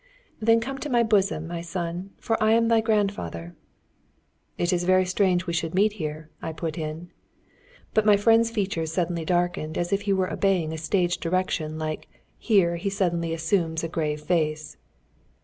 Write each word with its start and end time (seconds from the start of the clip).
"Then 0.39 0.59
come 0.59 0.79
to 0.79 0.89
my 0.89 1.03
bosom, 1.03 1.45
my 1.47 1.61
son, 1.61 2.09
for 2.17 2.35
I 2.41 2.53
am 2.53 2.69
thy 2.69 2.81
grandfather." 2.81 3.53
"It 4.57 4.73
is 4.73 4.83
very 4.83 5.05
strange 5.05 5.45
we 5.45 5.53
should 5.53 5.75
meet 5.75 5.93
here," 6.01 6.31
I 6.41 6.53
put 6.53 6.75
in. 6.75 7.11
But 7.93 8.07
my 8.07 8.17
friend's 8.17 8.49
features 8.49 8.91
suddenly 8.91 9.25
darkened 9.25 9.77
as 9.77 9.93
if 9.93 10.01
he 10.09 10.13
were 10.13 10.33
obeying 10.33 10.73
a 10.73 10.77
stage 10.79 11.19
direction 11.19 11.77
like, 11.77 12.07
"here 12.39 12.77
he 12.77 12.89
suddenly 12.89 13.31
assumes 13.31 13.83
a 13.83 13.87
grave 13.87 14.21
face." 14.21 14.75